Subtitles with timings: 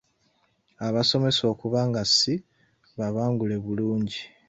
[0.87, 2.33] Abasomesa okuba nga si
[2.97, 4.21] babangule bulungi.